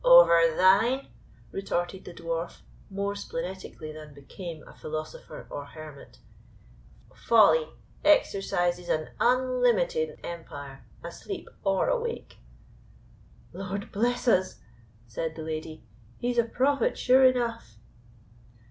[0.03, 1.09] "Over thine,"
[1.51, 6.17] retorted the Dwarf, more splenetically than became a philosopher or hermit,
[7.13, 7.67] "folly
[8.03, 12.37] exercises an unlimited empire, asleep or awake."
[13.53, 14.59] "Lord bless us!"
[15.05, 15.83] said the lady,
[16.17, 17.75] "he's a prophet, sure enough."